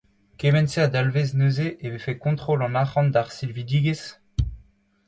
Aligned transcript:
Kement-se 0.39 0.79
a 0.85 0.87
dalvez 0.93 1.29
neuze 1.39 1.67
e 1.85 1.87
vefe 1.93 2.13
kontrol 2.25 2.59
an 2.67 2.77
arcʼhant 2.81 3.13
d’ar 3.13 3.29
silvidigezh? 3.37 4.07